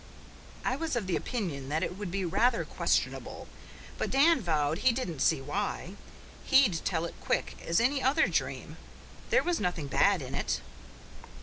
I 0.65 0.77
was 0.77 0.95
of 0.95 1.05
the 1.05 1.15
opinion 1.15 1.69
that 1.69 1.83
it 1.83 1.95
would 1.95 2.09
be 2.09 2.25
rather 2.25 2.65
questionable; 2.65 3.47
but 3.99 4.09
Dan 4.09 4.41
vowed 4.41 4.79
he 4.79 4.91
didn't 4.91 5.19
see 5.19 5.41
why. 5.41 5.93
HE'D 6.45 6.83
tell 6.83 7.05
it 7.05 7.13
quick 7.21 7.55
as 7.63 7.79
any 7.79 8.01
other 8.01 8.27
dream. 8.27 8.77
There 9.29 9.43
was 9.43 9.59
nothing 9.59 9.85
bad 9.85 10.23
in 10.23 10.33
it. 10.33 10.59